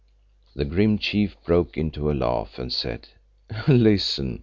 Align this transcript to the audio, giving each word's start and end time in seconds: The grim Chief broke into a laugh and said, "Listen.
The 0.55 0.65
grim 0.65 0.97
Chief 0.97 1.37
broke 1.45 1.77
into 1.77 2.09
a 2.09 2.13
laugh 2.17 2.57
and 2.57 2.73
said, 2.73 3.09
"Listen. 3.67 4.39